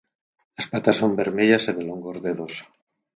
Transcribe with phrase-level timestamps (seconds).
[0.59, 2.53] As patas son vermellas e de longos dedos.